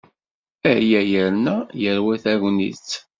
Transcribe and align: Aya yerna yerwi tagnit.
Aya 0.71 1.01
yerna 1.11 1.55
yerwi 1.81 2.15
tagnit. 2.23 2.89